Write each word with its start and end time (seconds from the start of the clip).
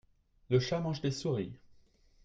le 0.49 0.59
chat 0.59 0.79
mange 0.79 0.99
des 1.01 1.11
souris. 1.11 1.53